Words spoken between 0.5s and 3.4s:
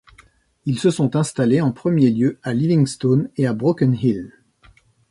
Ils se sont installés en premier lieu à Livingstone